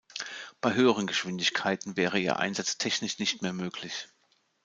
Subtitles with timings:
[0.61, 4.07] Bei höheren Geschwindigkeiten wäre ihr Einsatz technisch nicht mehr möglich.